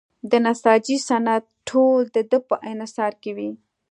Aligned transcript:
د 0.31 0.33
نساجۍ 0.45 0.97
صنعت 1.07 1.43
ټول 1.69 1.99
د 2.15 2.17
ده 2.29 2.39
په 2.47 2.55
انحصار 2.71 3.13
کې 3.21 3.31
وي. 3.37 3.51